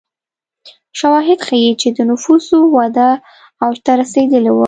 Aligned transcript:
شواهد 0.99 1.39
ښيي 1.47 1.71
چې 1.81 1.87
د 1.97 1.99
نفوسو 2.09 2.57
وده 2.75 3.09
اوج 3.63 3.77
ته 3.85 3.91
رسېدلې 4.01 4.51
وه. 4.53 4.59